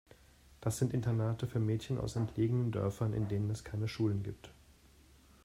Das 0.61 0.79
sind 0.79 0.95
Internate 0.95 1.45
für 1.45 1.59
Mädchen 1.59 1.99
aus 1.99 2.15
entlegenen 2.15 2.71
Dörfern, 2.71 3.13
in 3.13 3.27
denen 3.27 3.51
es 3.51 3.63
keine 3.63 3.87
Schulen 3.87 4.23
gibt. 4.23 4.49